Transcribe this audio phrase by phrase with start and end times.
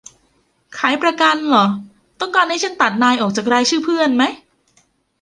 [0.77, 1.65] ขายประกันหรอ
[2.19, 4.23] ต้องการให้ฉันตัดนายออกจากรายชื่อเพื่อนไหม